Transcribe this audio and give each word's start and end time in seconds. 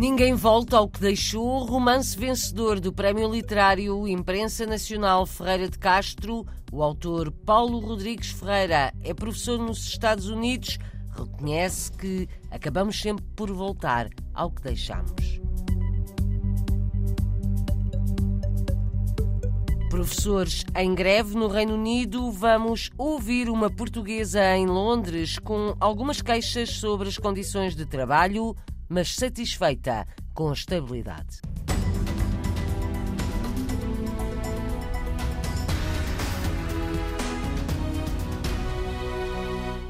Ninguém 0.00 0.32
volta 0.32 0.78
ao 0.78 0.88
que 0.88 0.98
deixou, 0.98 1.62
romance 1.66 2.16
vencedor 2.16 2.80
do 2.80 2.90
Prémio 2.90 3.30
Literário 3.30 4.08
Imprensa 4.08 4.64
Nacional 4.64 5.26
Ferreira 5.26 5.68
de 5.68 5.78
Castro. 5.78 6.46
O 6.72 6.82
autor 6.82 7.30
Paulo 7.30 7.80
Rodrigues 7.80 8.30
Ferreira 8.30 8.94
é 9.02 9.12
professor 9.12 9.58
nos 9.58 9.86
Estados 9.86 10.30
Unidos. 10.30 10.78
Reconhece 11.10 11.92
que 11.92 12.26
acabamos 12.50 12.98
sempre 12.98 13.22
por 13.36 13.52
voltar 13.52 14.08
ao 14.32 14.50
que 14.50 14.62
deixamos. 14.62 15.38
Professores 19.90 20.64
em 20.76 20.94
greve 20.94 21.34
no 21.36 21.46
Reino 21.46 21.74
Unido, 21.74 22.32
vamos 22.32 22.88
ouvir 22.96 23.50
uma 23.50 23.68
portuguesa 23.68 24.56
em 24.56 24.64
Londres 24.64 25.38
com 25.38 25.76
algumas 25.78 26.22
queixas 26.22 26.70
sobre 26.70 27.06
as 27.06 27.18
condições 27.18 27.76
de 27.76 27.84
trabalho, 27.84 28.56
mas 28.90 29.14
satisfeita 29.14 30.06
com 30.34 30.50
a 30.50 30.52
estabilidade. 30.52 31.40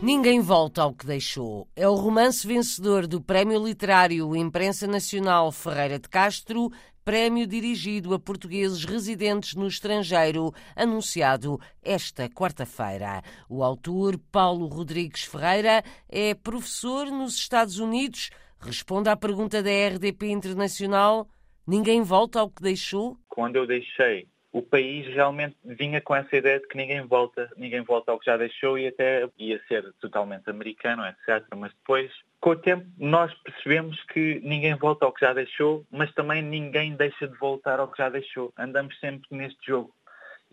Ninguém 0.03 0.41
volta 0.41 0.83
ao 0.83 0.95
que 0.95 1.05
deixou. 1.05 1.69
É 1.77 1.87
o 1.87 1.95
romance 1.95 2.47
vencedor 2.47 3.07
do 3.07 3.21
Prémio 3.21 3.63
Literário 3.63 4.35
Imprensa 4.35 4.87
Nacional 4.87 5.53
Ferreira 5.53 5.99
de 5.99 6.09
Castro, 6.09 6.71
prémio 7.05 7.47
dirigido 7.47 8.15
a 8.15 8.19
portugueses 8.19 8.85
residentes 8.85 9.55
no 9.55 9.67
estrangeiro, 9.67 10.55
anunciado 10.77 11.61
esta 11.83 12.29
quarta-feira. 12.29 13.23
O 13.49 13.63
autor, 13.63 14.19
Paulo 14.33 14.69
Rodrigues 14.69 15.25
Ferreira, 15.25 15.83
é 16.09 16.33
professor 16.35 17.07
nos 17.11 17.35
Estados 17.35 17.79
Unidos. 17.79 18.31
Responde 18.61 19.09
à 19.09 19.17
pergunta 19.17 19.63
da 19.63 19.71
RDP 19.71 20.27
Internacional: 20.31 21.29
Ninguém 21.67 22.03
volta 22.03 22.41
ao 22.41 22.51
que 22.51 22.63
deixou? 22.63 23.17
Quando 23.29 23.57
eu 23.57 23.67
deixei 23.67 24.29
o 24.53 24.63
país 24.63 25.07
realmente 25.07 25.57
vinha 25.65 26.01
com 26.01 26.15
essa 26.15 26.37
ideia 26.37 26.59
de 26.59 26.67
que 26.67 26.77
ninguém 26.77 27.07
volta, 27.07 27.49
ninguém 27.57 27.83
volta 27.83 28.11
ao 28.11 28.19
que 28.19 28.27
já 28.27 28.37
deixou 28.37 28.79
e 28.79 28.89
até 28.89 29.29
ia 29.39 29.61
ser 29.69 29.93
totalmente 30.01 30.51
americano, 30.51 31.05
etc. 31.07 31.47
Mas 31.57 31.73
depois, 31.73 32.11
com 32.41 32.51
o 32.51 32.57
tempo, 32.57 32.85
nós 32.99 33.33
percebemos 33.43 34.03
que 34.07 34.41
ninguém 34.43 34.75
volta 34.75 35.05
ao 35.05 35.13
que 35.13 35.25
já 35.25 35.33
deixou, 35.33 35.87
mas 35.91 36.13
também 36.15 36.43
ninguém 36.43 36.97
deixa 36.97 37.29
de 37.29 37.37
voltar 37.39 37.79
ao 37.79 37.89
que 37.89 37.99
já 37.99 38.09
deixou. 38.09 38.53
Andamos 38.59 38.99
sempre 38.99 39.29
neste 39.31 39.67
jogo. 39.67 39.95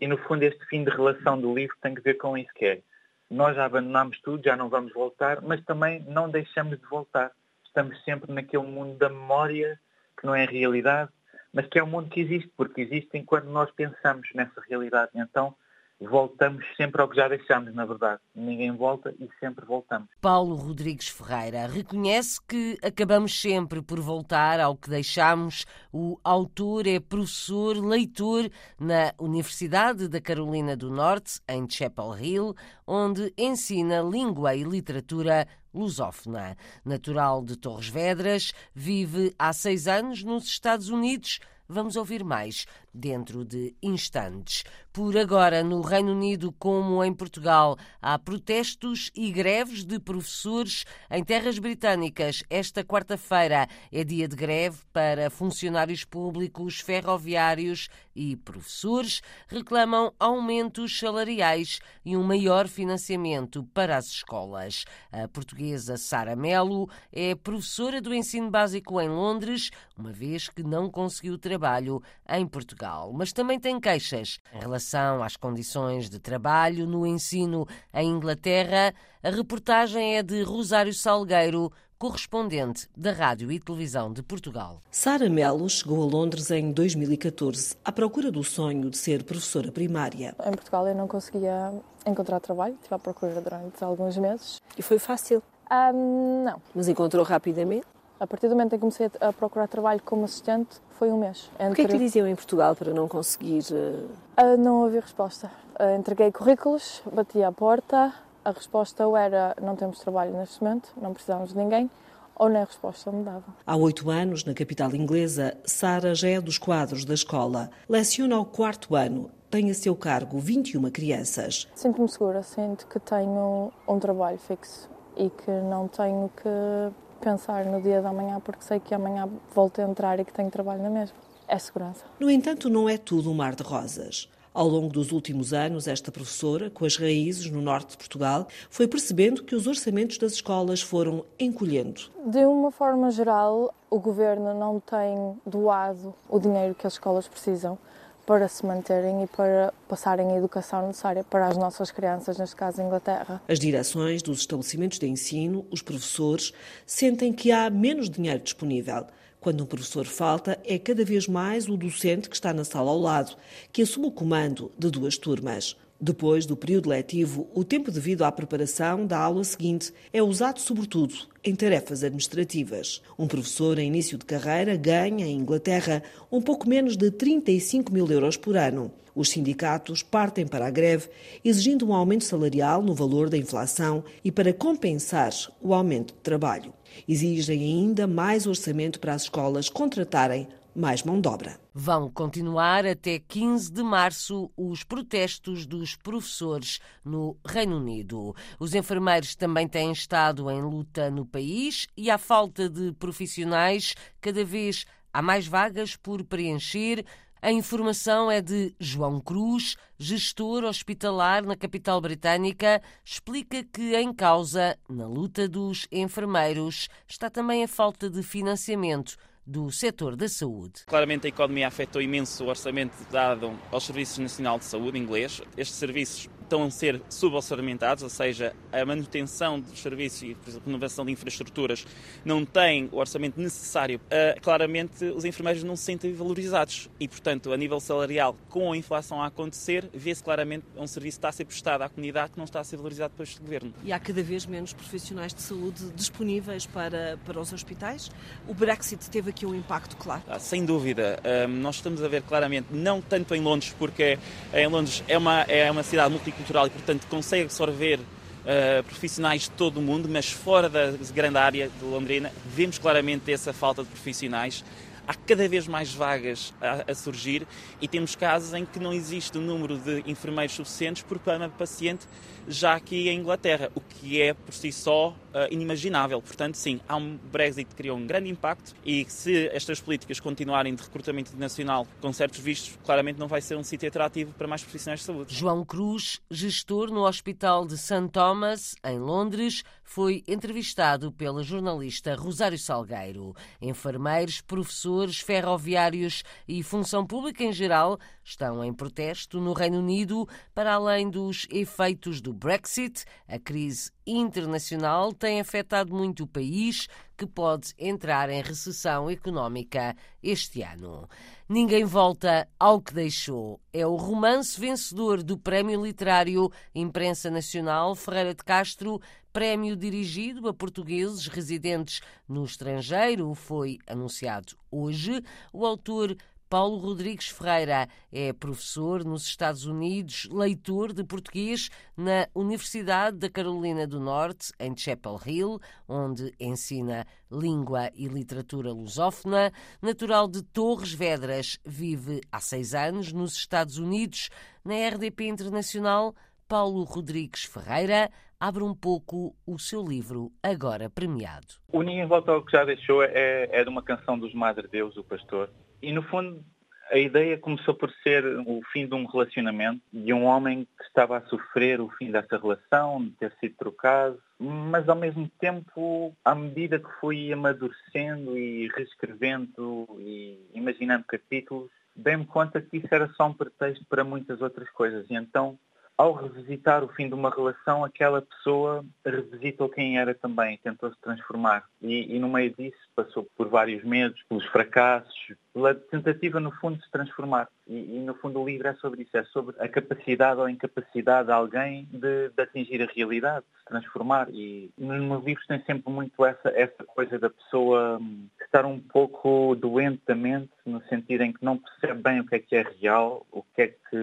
E 0.00 0.06
no 0.06 0.16
fundo 0.16 0.44
este 0.44 0.64
fim 0.66 0.84
de 0.84 0.90
relação 0.90 1.40
do 1.40 1.52
livro 1.52 1.76
tem 1.82 1.94
que 1.94 2.00
ver 2.00 2.14
com 2.14 2.38
isso 2.38 2.52
que 2.54 2.66
é. 2.66 2.82
Nós 3.28 3.56
já 3.56 3.64
abandonamos 3.64 4.18
tudo, 4.20 4.44
já 4.44 4.56
não 4.56 4.68
vamos 4.68 4.92
voltar, 4.92 5.42
mas 5.42 5.62
também 5.64 6.00
não 6.06 6.30
deixamos 6.30 6.78
de 6.78 6.86
voltar. 6.86 7.32
Estamos 7.78 8.02
sempre 8.02 8.32
naquele 8.32 8.64
mundo 8.64 8.98
da 8.98 9.08
memória 9.08 9.78
que 10.18 10.26
não 10.26 10.34
é 10.34 10.44
realidade, 10.44 11.12
mas 11.52 11.64
que 11.68 11.78
é 11.78 11.84
um 11.84 11.86
mundo 11.86 12.10
que 12.10 12.20
existe, 12.20 12.50
porque 12.56 12.80
existe 12.80 13.16
enquanto 13.16 13.44
nós 13.44 13.70
pensamos 13.70 14.28
nessa 14.34 14.60
realidade. 14.68 15.12
Então, 15.14 15.54
voltamos 16.00 16.64
sempre 16.76 17.02
ao 17.02 17.08
que 17.08 17.16
já 17.16 17.28
deixamos, 17.28 17.74
na 17.74 17.84
verdade. 17.84 18.20
Ninguém 18.34 18.74
volta 18.74 19.14
e 19.18 19.28
sempre 19.40 19.64
voltamos. 19.64 20.08
Paulo 20.20 20.54
Rodrigues 20.54 21.08
Ferreira 21.08 21.66
reconhece 21.66 22.40
que 22.46 22.78
acabamos 22.82 23.40
sempre 23.40 23.82
por 23.82 24.00
voltar 24.00 24.60
ao 24.60 24.76
que 24.76 24.88
deixamos. 24.88 25.64
O 25.92 26.18
autor 26.22 26.86
é 26.86 27.00
professor, 27.00 27.76
leitor 27.76 28.48
na 28.78 29.12
Universidade 29.18 30.08
da 30.08 30.20
Carolina 30.20 30.76
do 30.76 30.90
Norte, 30.90 31.40
em 31.48 31.68
Chapel 31.68 32.16
Hill, 32.18 32.54
onde 32.86 33.32
ensina 33.36 34.00
língua 34.00 34.54
e 34.54 34.62
literatura 34.62 35.46
lusófona. 35.72 36.56
Natural 36.84 37.44
de 37.44 37.56
Torres 37.56 37.88
Vedras, 37.88 38.52
vive 38.74 39.34
há 39.38 39.52
seis 39.52 39.86
anos 39.86 40.22
nos 40.22 40.44
Estados 40.44 40.88
Unidos. 40.88 41.40
Vamos 41.68 41.96
ouvir 41.96 42.24
mais 42.24 42.66
dentro 42.98 43.44
de 43.44 43.74
instantes. 43.80 44.64
Por 44.92 45.16
agora, 45.16 45.62
no 45.62 45.80
Reino 45.80 46.10
Unido, 46.10 46.50
como 46.58 47.04
em 47.04 47.14
Portugal, 47.14 47.76
há 48.02 48.18
protestos 48.18 49.12
e 49.14 49.30
greves 49.30 49.84
de 49.84 50.00
professores 50.00 50.84
em 51.08 51.22
terras 51.22 51.58
britânicas. 51.60 52.42
Esta 52.50 52.82
quarta-feira 52.82 53.68
é 53.92 54.02
dia 54.02 54.26
de 54.26 54.34
greve 54.34 54.78
para 54.92 55.30
funcionários 55.30 56.04
públicos, 56.04 56.80
ferroviários 56.80 57.88
e 58.14 58.34
professores. 58.34 59.22
Reclamam 59.46 60.12
aumentos 60.18 60.98
salariais 60.98 61.78
e 62.04 62.16
um 62.16 62.24
maior 62.24 62.66
financiamento 62.66 63.62
para 63.72 63.96
as 63.96 64.06
escolas. 64.06 64.84
A 65.12 65.28
portuguesa 65.28 65.96
Sara 65.96 66.34
Melo 66.34 66.90
é 67.12 67.36
professora 67.36 68.00
do 68.00 68.12
ensino 68.12 68.50
básico 68.50 69.00
em 69.00 69.08
Londres, 69.08 69.70
uma 69.96 70.10
vez 70.10 70.48
que 70.48 70.64
não 70.64 70.90
conseguiu 70.90 71.38
trabalho 71.38 72.02
em 72.28 72.44
Portugal. 72.44 72.87
Portugal, 72.88 73.12
mas 73.12 73.32
também 73.32 73.60
tem 73.60 73.78
queixas 73.78 74.38
em 74.52 74.60
relação 74.60 75.22
às 75.22 75.36
condições 75.36 76.08
de 76.08 76.18
trabalho 76.18 76.86
no 76.86 77.06
ensino 77.06 77.66
em 77.92 78.08
Inglaterra. 78.08 78.94
A 79.22 79.30
reportagem 79.30 80.16
é 80.16 80.22
de 80.22 80.42
Rosário 80.42 80.94
Salgueiro, 80.94 81.70
correspondente 81.98 82.88
da 82.96 83.12
Rádio 83.12 83.52
e 83.52 83.58
Televisão 83.58 84.12
de 84.12 84.22
Portugal. 84.22 84.80
Sara 84.90 85.28
Melo 85.28 85.68
chegou 85.68 86.02
a 86.02 86.06
Londres 86.06 86.50
em 86.50 86.72
2014 86.72 87.76
à 87.84 87.92
procura 87.92 88.30
do 88.30 88.42
sonho 88.42 88.88
de 88.88 88.96
ser 88.96 89.24
professora 89.24 89.70
primária. 89.70 90.34
Em 90.46 90.52
Portugal 90.52 90.86
eu 90.86 90.94
não 90.94 91.08
conseguia 91.08 91.72
encontrar 92.06 92.40
trabalho, 92.40 92.74
estive 92.74 92.94
à 92.94 92.98
procura 92.98 93.40
durante 93.40 93.82
alguns 93.82 94.16
meses. 94.16 94.60
E 94.78 94.82
foi 94.82 94.98
fácil? 94.98 95.42
Um, 95.70 96.44
não. 96.44 96.62
Mas 96.74 96.88
encontrou 96.88 97.24
rapidamente? 97.24 97.86
A 98.20 98.26
partir 98.26 98.48
do 98.48 98.54
momento 98.54 98.72
em 98.74 98.76
que 98.76 98.80
comecei 98.80 99.10
a 99.20 99.32
procurar 99.32 99.68
trabalho 99.68 100.00
como 100.04 100.24
assistente, 100.24 100.80
foi 100.98 101.10
um 101.12 101.18
mês. 101.18 101.50
Entre... 101.54 101.72
O 101.72 101.74
que 101.74 101.82
é 101.82 101.84
que 101.84 101.92
lhe 101.92 101.98
diziam 101.98 102.26
em 102.26 102.34
Portugal 102.34 102.74
para 102.74 102.92
não 102.92 103.06
conseguir? 103.06 103.62
Uh, 103.72 104.56
não 104.58 104.84
havia 104.84 105.00
resposta. 105.00 105.50
Uh, 105.78 105.96
entreguei 105.96 106.32
currículos, 106.32 107.02
bati 107.12 107.42
à 107.42 107.52
porta, 107.52 108.12
a 108.44 108.50
resposta 108.50 109.06
ou 109.06 109.16
era 109.16 109.54
não 109.62 109.76
temos 109.76 110.00
trabalho 110.00 110.32
neste 110.32 110.62
momento, 110.62 110.92
não 111.00 111.12
precisamos 111.12 111.50
de 111.50 111.58
ninguém, 111.58 111.88
ou 112.34 112.48
nem 112.48 112.62
a 112.62 112.64
resposta 112.64 113.12
me 113.12 113.22
dava. 113.22 113.44
Há 113.66 113.76
oito 113.76 114.10
anos, 114.10 114.44
na 114.44 114.54
capital 114.54 114.94
inglesa, 114.94 115.56
Sara 115.64 116.14
já 116.14 116.28
é 116.28 116.40
dos 116.40 116.58
quadros 116.58 117.04
da 117.04 117.14
escola. 117.14 117.70
Leciona 117.88 118.36
ao 118.36 118.44
quarto 118.44 118.96
ano, 118.96 119.30
tem 119.50 119.70
a 119.70 119.74
seu 119.74 119.94
cargo 119.94 120.38
21 120.38 120.90
crianças. 120.90 121.68
Sinto-me 121.74 122.08
segura, 122.08 122.42
sinto 122.42 122.86
que 122.86 122.98
tenho 122.98 123.72
um 123.86 123.98
trabalho 123.98 124.38
fixo 124.38 124.88
e 125.16 125.30
que 125.30 125.50
não 125.50 125.88
tenho 125.88 126.30
que 126.36 126.92
pensar 127.18 127.64
no 127.64 127.80
dia 127.80 128.00
da 128.00 128.12
manhã 128.12 128.40
porque 128.40 128.62
sei 128.62 128.80
que 128.80 128.94
amanhã 128.94 129.28
volto 129.54 129.80
a 129.80 129.84
entrar 129.84 130.18
e 130.18 130.24
que 130.24 130.32
tenho 130.32 130.50
trabalho 130.50 130.82
na 130.82 130.90
mesma. 130.90 131.16
É 131.46 131.58
segurança. 131.58 132.04
No 132.20 132.30
entanto, 132.30 132.68
não 132.68 132.88
é 132.88 132.98
tudo 132.98 133.30
um 133.30 133.34
mar 133.34 133.54
de 133.54 133.62
rosas. 133.62 134.28
Ao 134.52 134.66
longo 134.66 134.88
dos 134.88 135.12
últimos 135.12 135.52
anos, 135.52 135.86
esta 135.86 136.10
professora, 136.10 136.68
com 136.68 136.84
as 136.84 136.96
raízes 136.96 137.50
no 137.50 137.62
norte 137.62 137.90
de 137.90 137.96
Portugal, 137.96 138.48
foi 138.68 138.88
percebendo 138.88 139.44
que 139.44 139.54
os 139.54 139.66
orçamentos 139.66 140.18
das 140.18 140.32
escolas 140.32 140.80
foram 140.80 141.24
encolhendo. 141.38 142.02
De 142.26 142.44
uma 142.44 142.70
forma 142.70 143.10
geral, 143.10 143.72
o 143.88 144.00
governo 144.00 144.52
não 144.58 144.80
tem 144.80 145.38
doado 145.46 146.14
o 146.28 146.38
dinheiro 146.40 146.74
que 146.74 146.86
as 146.86 146.94
escolas 146.94 147.28
precisam 147.28 147.78
para 148.28 148.46
se 148.46 148.66
manterem 148.66 149.22
e 149.24 149.26
para 149.26 149.72
passarem 149.88 150.32
a 150.32 150.36
educação 150.36 150.86
necessária 150.86 151.24
para 151.24 151.46
as 151.46 151.56
nossas 151.56 151.90
crianças, 151.90 152.36
neste 152.36 152.54
caso 152.54 152.82
Inglaterra. 152.82 153.40
As 153.48 153.58
direções 153.58 154.20
dos 154.20 154.40
estabelecimentos 154.40 154.98
de 154.98 155.06
ensino, 155.06 155.64
os 155.70 155.80
professores, 155.80 156.52
sentem 156.84 157.32
que 157.32 157.50
há 157.50 157.70
menos 157.70 158.10
dinheiro 158.10 158.40
disponível. 158.40 159.06
Quando 159.40 159.64
um 159.64 159.66
professor 159.66 160.04
falta, 160.04 160.58
é 160.62 160.78
cada 160.78 161.06
vez 161.06 161.26
mais 161.26 161.70
o 161.70 161.76
docente 161.78 162.28
que 162.28 162.34
está 162.34 162.52
na 162.52 162.64
sala 162.64 162.90
ao 162.90 162.98
lado, 162.98 163.34
que 163.72 163.80
assume 163.80 164.08
o 164.08 164.12
comando 164.12 164.70
de 164.78 164.90
duas 164.90 165.16
turmas. 165.16 165.74
Depois 166.00 166.46
do 166.46 166.56
período 166.56 166.90
letivo, 166.90 167.48
o 167.52 167.64
tempo 167.64 167.90
devido 167.90 168.22
à 168.22 168.30
preparação 168.30 169.04
da 169.04 169.18
aula 169.18 169.42
seguinte 169.42 169.92
é 170.12 170.22
usado 170.22 170.60
sobretudo 170.60 171.12
em 171.42 171.56
tarefas 171.56 172.04
administrativas. 172.04 173.02
Um 173.18 173.26
professor 173.26 173.80
em 173.80 173.88
início 173.88 174.16
de 174.16 174.24
carreira 174.24 174.76
ganha, 174.76 175.26
em 175.26 175.36
Inglaterra, 175.36 176.00
um 176.30 176.40
pouco 176.40 176.68
menos 176.68 176.96
de 176.96 177.10
35 177.10 177.92
mil 177.92 178.06
euros 178.08 178.36
por 178.36 178.56
ano. 178.56 178.92
Os 179.12 179.30
sindicatos 179.30 180.00
partem 180.00 180.46
para 180.46 180.68
a 180.68 180.70
greve, 180.70 181.08
exigindo 181.44 181.88
um 181.88 181.92
aumento 181.92 182.22
salarial 182.22 182.80
no 182.80 182.94
valor 182.94 183.28
da 183.28 183.36
inflação 183.36 184.04
e 184.22 184.30
para 184.30 184.52
compensar 184.52 185.32
o 185.60 185.74
aumento 185.74 186.14
de 186.14 186.20
trabalho. 186.20 186.72
Exigem 187.08 187.60
ainda 187.60 188.06
mais 188.06 188.46
orçamento 188.46 189.00
para 189.00 189.14
as 189.14 189.22
escolas 189.22 189.68
contratarem 189.68 190.46
mais 190.78 191.02
mão 191.02 191.20
de 191.20 191.28
obra. 191.28 191.58
Vão 191.74 192.08
continuar 192.08 192.86
até 192.86 193.18
15 193.18 193.72
de 193.72 193.82
março 193.82 194.48
os 194.56 194.84
protestos 194.84 195.66
dos 195.66 195.96
professores 195.96 196.78
no 197.04 197.36
Reino 197.44 197.78
Unido. 197.78 198.34
Os 198.60 198.74
enfermeiros 198.74 199.34
também 199.34 199.66
têm 199.66 199.90
estado 199.90 200.48
em 200.48 200.62
luta 200.62 201.10
no 201.10 201.26
país 201.26 201.88
e, 201.96 202.08
à 202.10 202.16
falta 202.16 202.68
de 202.68 202.92
profissionais, 202.92 203.94
cada 204.20 204.44
vez 204.44 204.84
há 205.12 205.20
mais 205.20 205.48
vagas 205.48 205.96
por 205.96 206.22
preencher. 206.22 207.04
A 207.42 207.50
informação 207.50 208.30
é 208.30 208.40
de 208.40 208.72
João 208.78 209.20
Cruz, 209.20 209.76
gestor 209.98 210.62
hospitalar 210.62 211.44
na 211.44 211.56
capital 211.56 212.00
britânica, 212.00 212.80
explica 213.04 213.64
que 213.64 213.96
em 213.96 214.12
causa, 214.12 214.78
na 214.88 215.08
luta 215.08 215.48
dos 215.48 215.88
enfermeiros, 215.90 216.88
está 217.06 217.28
também 217.28 217.64
a 217.64 217.68
falta 217.68 218.08
de 218.08 218.22
financiamento 218.22 219.16
do 219.48 219.72
setor 219.72 220.14
da 220.14 220.28
saúde. 220.28 220.84
Claramente 220.86 221.26
a 221.26 221.30
economia 221.30 221.66
afetou 221.66 222.02
imenso 222.02 222.44
o 222.44 222.48
orçamento 222.48 222.94
dado 223.10 223.58
aos 223.72 223.84
Serviços 223.84 224.18
Nacional 224.18 224.58
de 224.58 224.66
Saúde 224.66 224.98
inglês. 224.98 225.40
Estes 225.56 225.78
serviços 225.78 226.28
estão 226.48 226.64
a 226.64 226.70
ser 226.70 227.00
suborçamentados, 227.10 228.02
ou 228.02 228.08
seja, 228.08 228.54
a 228.72 228.84
manutenção 228.84 229.60
dos 229.60 229.78
serviços 229.78 230.22
e, 230.22 230.34
por 230.34 230.48
exemplo, 230.48 230.66
renovação 230.66 231.04
de 231.04 231.12
infraestruturas 231.12 231.86
não 232.24 232.44
tem 232.44 232.88
o 232.90 232.96
orçamento 232.96 233.38
necessário. 233.40 234.00
Uh, 234.06 234.40
claramente, 234.40 235.04
os 235.04 235.24
enfermeiros 235.24 235.62
não 235.62 235.76
se 235.76 235.84
sentem 235.84 236.12
valorizados 236.12 236.88
e, 236.98 237.06
portanto, 237.06 237.52
a 237.52 237.56
nível 237.56 237.78
salarial, 237.80 238.34
com 238.48 238.72
a 238.72 238.76
inflação 238.76 239.22
a 239.22 239.26
acontecer, 239.26 239.88
vê-se 239.92 240.24
claramente 240.24 240.64
um 240.76 240.86
serviço 240.86 241.16
que 241.16 241.18
está 241.18 241.28
a 241.28 241.32
ser 241.32 241.44
prestado 241.44 241.82
à 241.82 241.88
comunidade 241.88 242.32
que 242.32 242.38
não 242.38 242.44
está 242.44 242.60
a 242.60 242.64
ser 242.64 242.76
valorizado 242.76 243.12
por 243.14 243.22
este 243.22 243.40
governo. 243.40 243.72
E 243.84 243.92
há 243.92 243.98
cada 243.98 244.22
vez 244.22 244.46
menos 244.46 244.72
profissionais 244.72 245.34
de 245.34 245.42
saúde 245.42 245.90
disponíveis 245.94 246.64
para, 246.64 247.18
para 247.26 247.38
os 247.38 247.52
hospitais. 247.52 248.10
O 248.46 248.54
Brexit 248.54 249.10
teve 249.10 249.30
aqui 249.30 249.44
um 249.44 249.54
impacto 249.54 249.96
claro. 249.96 250.22
Ah, 250.26 250.38
sem 250.38 250.64
dúvida. 250.64 251.20
Um, 251.46 251.52
nós 251.60 251.76
estamos 251.76 252.02
a 252.02 252.08
ver 252.08 252.22
claramente, 252.22 252.68
não 252.70 253.02
tanto 253.02 253.34
em 253.34 253.40
Londres, 253.40 253.74
porque 253.78 254.18
em 254.54 254.66
Londres 254.66 255.02
é 255.06 255.18
uma, 255.18 255.42
é 255.42 255.70
uma 255.70 255.82
cidade 255.82 256.10
multicultural 256.10 256.37
e, 256.66 256.70
portanto, 256.70 257.06
consegue 257.08 257.44
absorver 257.44 258.00
Uh, 258.38 258.82
profissionais 258.84 259.42
de 259.42 259.50
todo 259.50 259.76
o 259.76 259.82
mundo, 259.82 260.08
mas 260.08 260.30
fora 260.30 260.70
da 260.70 260.92
grande 261.12 261.36
área 261.36 261.68
de 261.68 261.84
Londrina, 261.84 262.32
vemos 262.46 262.78
claramente 262.78 263.30
essa 263.30 263.52
falta 263.52 263.82
de 263.82 263.88
profissionais 263.90 264.64
há 265.08 265.14
cada 265.14 265.48
vez 265.48 265.66
mais 265.66 265.94
vagas 265.94 266.52
a, 266.60 266.92
a, 266.92 266.94
surgir 266.94 267.46
e 267.80 267.88
temos 267.88 268.14
casos 268.14 268.52
em 268.52 268.66
que 268.66 268.78
não 268.78 268.92
existe 268.92 269.38
o 269.38 269.40
número 269.40 269.78
de 269.78 270.02
enfermeiros 270.06 270.54
suficientes 270.54 271.02
por 271.02 271.18
cada 271.18 271.48
paciente 271.48 272.06
já 272.46 272.74
aqui 272.74 273.08
em 273.08 273.18
Inglaterra, 273.18 273.70
o 273.74 273.80
que 273.80 274.20
é 274.20 274.32
por 274.32 274.54
si 274.54 274.72
só 274.72 275.10
uh, 275.10 275.14
inimaginável. 275.50 276.20
Portanto, 276.20 276.54
sim, 276.54 276.80
há 276.88 276.96
um 276.96 277.18
Brexit 277.30 277.68
que 277.68 277.74
criou 277.74 277.96
um 277.96 278.06
grande 278.06 278.28
impacto 278.30 278.74
e 278.84 279.04
se 279.08 279.48
estas 279.48 279.80
políticas 279.80 280.18
continuarem 280.20 280.74
de 280.74 280.82
recrutamento 280.82 281.30
internacional 281.30 281.86
com 282.00 282.12
certos 282.12 282.40
vistos, 282.40 282.78
claramente 282.84 283.18
não 283.18 283.28
vai 283.28 283.40
ser 283.40 283.56
um 283.56 283.62
sítio 283.62 283.88
atrativo 283.88 284.32
para 284.32 284.46
mais 284.46 284.62
profissionais 284.62 285.00
de 285.00 285.06
saúde. 285.06 285.34
João 285.34 285.64
Cruz, 285.64 286.20
gestor 286.30 286.90
no 286.90 287.06
Hospital 287.06 287.66
de 287.66 287.76
St. 287.76 288.08
Thomas, 288.12 288.74
em 288.84 288.98
Londres, 288.98 289.62
foi 289.88 290.22
entrevistado 290.28 291.10
pela 291.10 291.42
jornalista 291.42 292.14
Rosário 292.14 292.58
Salgueiro. 292.58 293.34
Enfermeiros, 293.58 294.42
professores, 294.42 295.18
ferroviários 295.18 296.22
e 296.46 296.62
função 296.62 297.06
pública 297.06 297.42
em 297.42 297.54
geral 297.54 297.98
estão 298.22 298.62
em 298.62 298.70
protesto 298.70 299.40
no 299.40 299.54
Reino 299.54 299.78
Unido 299.78 300.28
para 300.54 300.74
além 300.74 301.08
dos 301.08 301.46
efeitos 301.50 302.20
do 302.20 302.34
Brexit. 302.34 303.06
A 303.26 303.38
crise 303.38 303.90
internacional 304.10 305.12
tem 305.12 305.40
afetado 305.40 305.94
muito 305.94 306.24
o 306.24 306.26
país, 306.26 306.88
que 307.16 307.26
pode 307.26 307.74
entrar 307.78 308.30
em 308.30 308.40
recessão 308.40 309.10
económica 309.10 309.94
este 310.22 310.62
ano. 310.62 311.08
Ninguém 311.48 311.84
volta 311.84 312.48
ao 312.58 312.80
que 312.80 312.94
deixou. 312.94 313.60
É 313.72 313.86
o 313.86 313.96
romance 313.96 314.58
vencedor 314.58 315.22
do 315.22 315.36
Prémio 315.36 315.84
Literário 315.84 316.50
Imprensa 316.74 317.30
Nacional 317.30 317.94
Ferreira 317.94 318.34
de 318.34 318.44
Castro, 318.44 319.00
prémio 319.32 319.76
dirigido 319.76 320.48
a 320.48 320.54
portugueses 320.54 321.26
residentes 321.26 322.00
no 322.28 322.44
estrangeiro, 322.44 323.34
foi 323.34 323.78
anunciado 323.86 324.56
hoje. 324.70 325.22
O 325.52 325.64
autor 325.66 326.16
Paulo 326.48 326.78
Rodrigues 326.78 327.28
Ferreira 327.28 327.86
é 328.10 328.32
professor 328.32 329.04
nos 329.04 329.24
Estados 329.26 329.66
Unidos, 329.66 330.26
leitor 330.30 330.94
de 330.94 331.04
português 331.04 331.68
na 331.94 332.26
Universidade 332.34 333.18
da 333.18 333.28
Carolina 333.28 333.86
do 333.86 334.00
Norte, 334.00 334.50
em 334.58 334.74
Chapel 334.74 335.20
Hill, 335.26 335.60
onde 335.86 336.32
ensina 336.40 337.06
língua 337.30 337.90
e 337.94 338.08
literatura 338.08 338.72
lusófona. 338.72 339.52
Natural 339.82 340.26
de 340.26 340.42
Torres 340.42 340.92
Vedras, 340.94 341.58
vive 341.66 342.22
há 342.32 342.40
seis 342.40 342.72
anos 342.72 343.12
nos 343.12 343.34
Estados 343.34 343.76
Unidos. 343.76 344.30
Na 344.64 344.74
RDP 344.88 345.28
Internacional, 345.28 346.14
Paulo 346.48 346.82
Rodrigues 346.84 347.44
Ferreira 347.44 348.10
abre 348.40 348.62
um 348.62 348.74
pouco 348.74 349.34
o 349.46 349.58
seu 349.58 349.82
livro, 349.82 350.30
agora 350.42 350.88
premiado. 350.88 351.46
O 351.72 351.82
Ninguém 351.82 352.06
Volta 352.06 352.32
ao 352.32 352.44
que 352.44 352.52
já 352.52 352.64
deixou 352.64 353.02
é, 353.02 353.48
é 353.50 353.64
de 353.64 353.68
uma 353.68 353.82
canção 353.82 354.18
dos 354.18 354.32
Madre 354.32 354.68
Deus, 354.68 354.96
o 354.96 355.04
pastor, 355.04 355.50
e 355.82 355.92
no 355.92 356.02
fundo 356.02 356.44
a 356.90 356.98
ideia 356.98 357.36
começou 357.36 357.74
por 357.74 357.90
ser 358.02 358.24
o 358.46 358.60
fim 358.72 358.86
de 358.86 358.94
um 358.94 359.04
relacionamento 359.04 359.82
de 359.92 360.12
um 360.12 360.24
homem 360.24 360.66
que 360.76 360.84
estava 360.84 361.18
a 361.18 361.26
sofrer 361.26 361.80
o 361.80 361.90
fim 361.90 362.10
dessa 362.10 362.38
relação, 362.38 363.04
de 363.04 363.10
ter 363.10 363.32
sido 363.40 363.56
trocado, 363.56 364.18
mas 364.38 364.88
ao 364.88 364.96
mesmo 364.96 365.30
tempo, 365.38 366.16
à 366.24 366.34
medida 366.34 366.78
que 366.78 366.88
fui 366.98 367.30
amadurecendo 367.30 368.38
e 368.38 368.68
reescrevendo 368.68 369.86
e 369.98 370.40
imaginando 370.54 371.04
capítulos, 371.04 371.70
dei-me 371.94 372.24
conta 372.24 372.60
que 372.60 372.78
isso 372.78 372.88
era 372.90 373.08
só 373.14 373.26
um 373.26 373.34
pretexto 373.34 373.84
para 373.86 374.04
muitas 374.04 374.40
outras 374.40 374.70
coisas. 374.70 375.04
E 375.10 375.14
então 375.14 375.58
ao 375.98 376.12
revisitar 376.12 376.84
o 376.84 376.88
fim 376.88 377.08
de 377.08 377.14
uma 377.14 377.28
relação, 377.28 377.84
aquela 377.84 378.22
pessoa 378.22 378.84
revisitou 379.04 379.68
quem 379.68 379.98
era 379.98 380.14
também, 380.14 380.56
tentou 380.62 380.90
se 380.92 381.00
transformar. 381.00 381.64
E, 381.82 382.14
e, 382.14 382.20
no 382.20 382.28
meio 382.28 382.54
disso 382.54 382.78
passou 382.94 383.26
por 383.36 383.48
vários 383.48 383.82
medos, 383.82 384.22
pelos 384.28 384.46
fracassos, 384.46 385.32
pela 385.52 385.74
tentativa, 385.74 386.38
no 386.38 386.52
fundo, 386.52 386.78
de 386.78 386.84
se 386.84 386.90
transformar. 386.92 387.48
E, 387.66 387.96
e 387.96 387.98
no 387.98 388.14
fundo 388.14 388.40
o 388.40 388.48
livro 388.48 388.68
é 388.68 388.74
sobre 388.74 389.02
isso, 389.02 389.16
é 389.16 389.24
sobre 389.24 389.56
a 389.58 389.68
capacidade 389.68 390.40
ou 390.40 390.48
incapacidade 390.48 391.26
de 391.26 391.32
alguém 391.32 391.88
de, 391.90 392.28
de 392.28 392.42
atingir 392.42 392.80
a 392.80 392.92
realidade, 392.94 393.44
de 393.52 393.58
se 393.58 393.64
transformar. 393.64 394.28
E 394.30 394.70
nos 394.78 395.02
meus 395.02 395.24
livros 395.24 395.46
tem 395.48 395.60
sempre 395.64 395.92
muito 395.92 396.24
essa, 396.24 396.48
essa 396.50 396.84
coisa 396.84 397.18
da 397.18 397.28
pessoa 397.28 397.98
hum, 398.00 398.28
estar 398.40 398.64
um 398.64 398.78
pouco 398.78 399.56
doente 399.56 400.00
da 400.06 400.14
mente, 400.14 400.50
no 400.64 400.80
sentido 400.84 401.22
em 401.22 401.32
que 401.32 401.44
não 401.44 401.58
percebe 401.58 402.00
bem 402.00 402.20
o 402.20 402.26
que 402.26 402.36
é 402.36 402.38
que 402.38 402.54
é 402.54 402.64
real, 402.80 403.26
o 403.32 403.42
que 403.42 403.62
é 403.62 403.66
que 403.66 403.96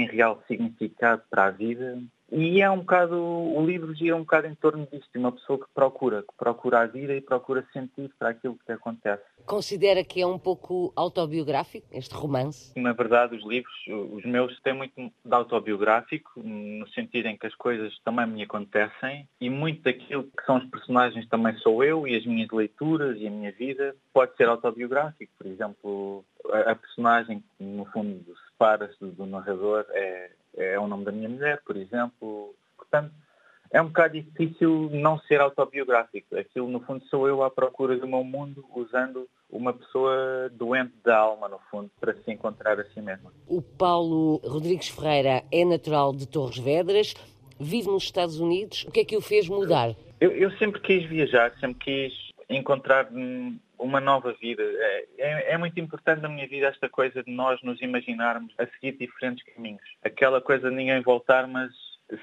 tem 0.00 0.06
real 0.06 0.42
significado 0.46 1.22
para 1.30 1.46
a 1.46 1.50
vida. 1.50 2.00
E 2.32 2.62
é 2.62 2.70
um 2.70 2.78
bocado, 2.78 3.16
o 3.16 3.64
livro 3.66 3.94
gira 3.94 4.16
um 4.16 4.20
bocado 4.20 4.46
em 4.46 4.54
torno 4.54 4.86
disto, 4.90 5.10
de 5.12 5.18
uma 5.18 5.32
pessoa 5.32 5.58
que 5.58 5.66
procura, 5.74 6.22
que 6.22 6.32
procura 6.38 6.80
a 6.80 6.86
vida 6.86 7.12
e 7.12 7.20
procura 7.20 7.66
sentir 7.72 8.10
para 8.18 8.30
aquilo 8.30 8.58
que 8.64 8.72
acontece. 8.72 9.24
Considera 9.50 10.04
que 10.04 10.22
é 10.22 10.26
um 10.26 10.38
pouco 10.38 10.92
autobiográfico, 10.94 11.84
este 11.90 12.14
romance? 12.14 12.72
Na 12.76 12.92
verdade, 12.92 13.34
os 13.34 13.44
livros, 13.44 13.74
os 14.12 14.24
meus, 14.24 14.56
têm 14.60 14.74
muito 14.74 14.94
de 14.94 15.34
autobiográfico, 15.34 16.40
no 16.40 16.86
sentido 16.90 17.26
em 17.26 17.36
que 17.36 17.48
as 17.48 17.54
coisas 17.56 17.92
também 18.04 18.28
me 18.28 18.44
acontecem 18.44 19.28
e 19.40 19.50
muito 19.50 19.82
daquilo 19.82 20.22
que 20.22 20.44
são 20.46 20.58
os 20.58 20.64
personagens 20.66 21.28
também 21.28 21.56
sou 21.56 21.82
eu 21.82 22.06
e 22.06 22.14
as 22.14 22.24
minhas 22.24 22.48
leituras 22.52 23.18
e 23.18 23.26
a 23.26 23.30
minha 23.30 23.50
vida 23.50 23.96
pode 24.12 24.36
ser 24.36 24.48
autobiográfico. 24.48 25.32
Por 25.36 25.48
exemplo, 25.48 26.24
a 26.48 26.74
personagem 26.76 27.40
que, 27.40 27.64
no 27.64 27.86
fundo, 27.86 28.24
separa-se 28.52 29.04
do 29.04 29.26
narrador 29.26 29.84
é, 29.88 30.30
é 30.58 30.78
o 30.78 30.86
nome 30.86 31.04
da 31.04 31.10
minha 31.10 31.28
mulher, 31.28 31.60
por 31.66 31.76
exemplo. 31.76 32.54
Portanto, 32.76 33.12
é 33.72 33.80
um 33.80 33.86
bocado 33.86 34.14
difícil 34.14 34.90
não 34.92 35.18
ser 35.20 35.40
autobiográfico. 35.40 36.36
Aquilo, 36.36 36.68
no 36.68 36.80
fundo, 36.80 37.04
sou 37.06 37.28
eu 37.28 37.42
à 37.42 37.50
procura 37.50 37.96
do 37.96 38.06
meu 38.06 38.24
mundo, 38.24 38.64
usando 38.74 39.28
uma 39.48 39.72
pessoa 39.72 40.50
doente 40.52 40.92
da 41.04 41.16
alma, 41.16 41.48
no 41.48 41.58
fundo, 41.70 41.90
para 42.00 42.14
se 42.14 42.30
encontrar 42.30 42.80
a 42.80 42.84
si 42.84 43.00
mesma. 43.00 43.32
O 43.46 43.62
Paulo 43.62 44.40
Rodrigues 44.44 44.88
Ferreira 44.88 45.44
é 45.52 45.64
natural 45.64 46.12
de 46.12 46.26
Torres 46.26 46.58
Vedras, 46.58 47.14
vive 47.58 47.88
nos 47.88 48.04
Estados 48.04 48.40
Unidos. 48.40 48.84
O 48.84 48.90
que 48.90 49.00
é 49.00 49.04
que 49.04 49.16
o 49.16 49.20
fez 49.20 49.48
mudar? 49.48 49.94
Eu, 50.20 50.32
eu 50.32 50.50
sempre 50.52 50.80
quis 50.80 51.08
viajar, 51.08 51.52
sempre 51.60 51.78
quis 51.78 52.30
encontrar 52.48 53.08
uma 53.78 54.00
nova 54.00 54.32
vida. 54.34 54.62
É, 54.62 55.04
é, 55.18 55.52
é, 55.52 55.58
muito 55.58 55.78
importante 55.78 56.20
na 56.20 56.28
minha 56.28 56.46
vida 56.46 56.66
esta 56.66 56.88
coisa 56.88 57.22
de 57.22 57.30
nós 57.30 57.62
nos 57.62 57.80
imaginarmos 57.80 58.52
a 58.58 58.66
seguir 58.66 58.98
diferentes 58.98 59.44
caminhos. 59.54 59.82
Aquela 60.04 60.40
coisa 60.40 60.68
de 60.68 60.76
ninguém 60.76 61.00
voltar, 61.00 61.46
mas 61.46 61.70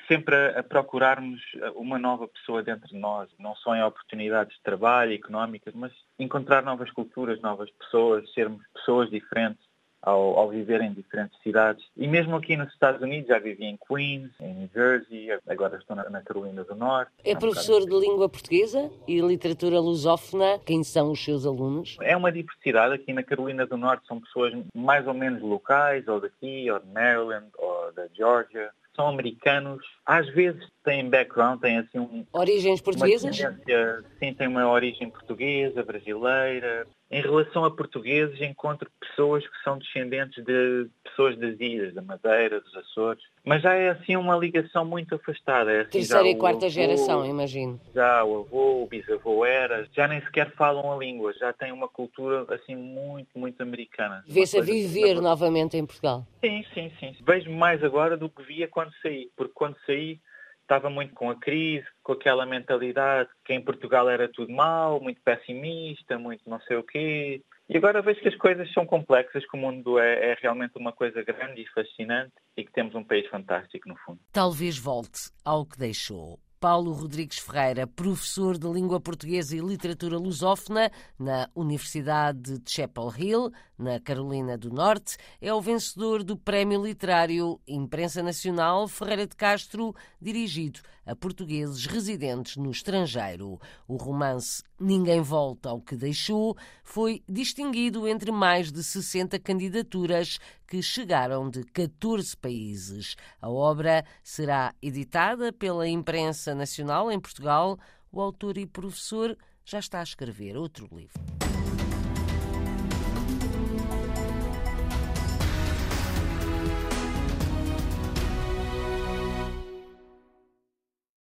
sempre 0.08 0.36
a, 0.36 0.60
a, 0.60 0.63
procurarmos 0.63 1.41
uma 1.75 1.98
nova 1.98 2.27
pessoa 2.27 2.63
dentro 2.63 2.88
de 2.88 2.96
nós, 2.96 3.29
não 3.39 3.56
só 3.56 3.75
em 3.75 3.84
oportunidades 3.84 4.56
de 4.56 4.63
trabalho, 4.63 5.13
económicas, 5.13 5.74
mas 5.74 5.91
encontrar 6.20 6.63
novas 6.63 6.91
culturas, 6.91 7.41
novas 7.41 7.70
pessoas, 7.72 8.32
sermos 8.34 8.65
pessoas 8.74 9.10
diferentes 9.10 9.67
ao, 10.01 10.38
ao, 10.38 10.50
viver 10.50 10.82
em 10.82 10.94
diferentes 10.94 11.38
cidades. 11.41 11.84
E 11.96 12.08
mesmo 12.08 12.36
aqui 12.36 12.56
nos 12.56 12.72
Estados 12.72 13.01
Unidos, 13.01 13.27
já 13.27 13.39
vivi 13.39 13.65
em 13.65 13.77
Queens, 13.77 14.32
em 14.39 14.53
New 14.53 14.70
Jersey, 14.74 15.29
agora 15.48 15.77
estou 15.77 15.96
na, 15.96 16.10
na 16.10 16.22
Carolina 16.22 16.63
do 16.63 16.75
Norte. 16.75 17.12
É 17.24 17.36
professor 17.36 17.82
de 17.82 18.00
língua 18.00 18.29
portuguesa 18.29 18.89
e 19.08 19.20
literatura 19.20 19.79
lusófona. 19.79 20.60
Quem 20.65 20.84
são 20.84 21.12
os 21.12 21.24
seus 21.24 21.46
alunos? 21.46 21.98
É 22.01 22.15
uma 22.15 22.32
diversidade. 22.32 22.94
Aqui 22.94 23.12
na 23.12 23.24
Carolina 23.24 23.65
do 23.65 23.77
Norte 23.77 24.08
são 24.08 24.22
pessoas 24.22 24.53
mais 24.74 25.06
ou 25.08 25.13
menos 25.13 25.41
locais, 25.41 26.08
ou 26.08 26.22
daqui, 26.22 26.70
ou 26.72 26.79
de 26.79 26.88
Maryland, 26.88 27.48
ou 27.58 27.91
da 27.94 28.08
Georgia 28.15 28.70
são 28.98 29.08
americanos, 29.08 29.86
às 30.04 30.27
vezes 30.34 30.68
têm 30.84 31.08
background, 31.08 31.62
têm 31.62 31.77
assim 31.77 32.00
um... 32.00 32.25
Origens 32.34 32.82
portuguesas? 32.82 33.38
sim, 33.38 34.34
têm 34.34 34.48
uma 34.48 34.70
origem 34.70 35.10
portuguesa, 35.10 35.84
brasileira, 35.84 36.88
em 37.09 37.21
relação 37.21 37.63
a 37.63 37.71
portugueses, 37.71 38.41
encontro 38.41 38.89
pessoas 38.99 39.47
que 39.47 39.63
são 39.63 39.77
descendentes 39.77 40.43
de 40.43 40.87
pessoas 41.03 41.37
das 41.37 41.57
ilhas, 41.59 41.93
da 41.93 42.01
Madeira, 42.01 42.59
dos 42.59 42.75
Açores. 42.75 43.23
Mas 43.45 43.61
já 43.61 43.73
é 43.73 43.89
assim 43.89 44.17
uma 44.17 44.35
ligação 44.35 44.83
muito 44.83 45.15
afastada. 45.15 45.71
É 45.71 45.81
assim, 45.81 45.91
Terceira 45.91 46.27
e 46.27 46.35
quarta 46.35 46.65
avô, 46.65 46.69
geração, 46.69 47.25
imagino. 47.25 47.79
Já 47.95 48.23
o 48.25 48.41
avô, 48.41 48.83
o 48.83 48.87
bisavô 48.87 49.45
era, 49.45 49.87
já 49.93 50.07
nem 50.07 50.21
sequer 50.21 50.51
falam 50.51 50.91
a 50.91 50.97
língua, 50.97 51.33
já 51.33 51.53
têm 51.53 51.71
uma 51.71 51.87
cultura 51.87 52.45
assim 52.53 52.75
muito, 52.75 53.39
muito 53.39 53.61
americana. 53.63 54.23
Vê-se 54.27 54.59
a 54.59 54.61
viver 54.61 55.21
novamente 55.21 55.77
em 55.77 55.85
Portugal. 55.85 56.27
Sim, 56.43 56.65
sim, 56.73 56.91
sim. 56.99 57.15
Vejo 57.25 57.49
mais 57.51 57.81
agora 57.83 58.17
do 58.17 58.29
que 58.29 58.43
via 58.43 58.67
quando 58.67 58.91
saí, 59.01 59.29
porque 59.35 59.53
quando 59.53 59.77
saí 59.85 60.19
estava 60.67 60.89
muito 60.89 61.13
com 61.13 61.29
a 61.29 61.36
crise, 61.36 61.88
com 62.03 62.12
aquela 62.12 62.45
mentalidade 62.45 63.29
que 63.45 63.53
em 63.53 63.63
Portugal 63.63 64.09
era 64.09 64.27
tudo 64.27 64.51
mal, 64.51 65.00
muito 65.01 65.21
pessimista, 65.21 66.19
muito 66.19 66.47
não 66.47 66.59
sei 66.62 66.75
o 66.75 66.83
quê. 66.83 67.41
E 67.69 67.77
agora 67.77 68.01
vejo 68.01 68.21
que 68.21 68.27
as 68.27 68.36
coisas 68.36 68.71
são 68.74 68.86
complexas, 68.86 69.45
que 69.45 69.57
o 69.57 69.59
mundo 69.59 69.97
é, 69.97 70.31
é, 70.31 70.38
realmente 70.41 70.77
uma 70.77 70.91
coisa 70.91 71.21
grande 71.24 71.62
e 71.62 71.69
fascinante 71.69 72.33
e 72.55 72.63
que 72.63 72.71
temos 72.71 72.95
um 72.95 73.03
país 73.03 73.27
fantástico, 73.27 73.89
no 73.89 73.95
fundo. 73.97 74.19
Talvez 74.31 74.77
volte 74.77 75.31
ao 75.43 75.65
que 75.65 75.77
deixou. 75.77 76.39
Paulo 76.59 76.91
Rodrigues 76.91 77.37
Ferreira, 77.37 77.85
professor 77.85 78.57
de 78.57 78.67
língua 78.67 78.99
portuguesa 78.99 79.55
e 79.55 79.59
literatura 79.59 80.17
lusófona 80.17 80.91
na 81.19 81.47
Universidade 81.53 82.57
de 82.59 82.71
Chapel 82.71 83.13
Hill, 83.15 83.51
na 83.77 83.99
Carolina 83.99 84.57
do 84.57 84.71
Norte, 84.71 85.17
é 85.39 85.53
o 85.53 85.61
vencedor 85.61 86.23
do 86.23 86.35
Prémio 86.35 86.83
Literário 86.83 87.59
Imprensa 87.67 88.23
Nacional 88.23 88.87
Ferreira 88.87 89.27
de 89.27 89.35
Castro, 89.35 89.95
dirigido 90.19 90.79
a 91.07 91.15
portugueses 91.15 91.85
residentes 91.85 92.57
no 92.57 92.69
estrangeiro. 92.69 93.59
O 93.87 93.95
romance 93.95 94.61
Ninguém 94.79 95.21
Volta 95.21 95.69
ao 95.69 95.81
que 95.81 95.95
Deixou 95.95 96.55
foi 96.83 97.23
distinguido 97.27 98.07
entre 98.07 98.31
mais 98.31 98.71
de 98.71 98.83
60 98.83 99.39
candidaturas 99.39 100.37
que 100.67 100.83
chegaram 100.83 101.49
de 101.49 101.63
14 101.63 102.35
países. 102.35 103.15
A 103.41 103.49
obra 103.49 104.05
será 104.21 104.75
editada 104.81 105.53
pela 105.53 105.87
imprensa 105.87 106.53
nacional 106.53 107.11
em 107.11 107.19
Portugal. 107.19 107.79
O 108.11 108.21
autor 108.21 108.57
e 108.57 108.67
professor 108.67 109.37
já 109.63 109.79
está 109.79 110.01
a 110.01 110.03
escrever 110.03 110.57
outro 110.57 110.87
livro. 110.91 111.37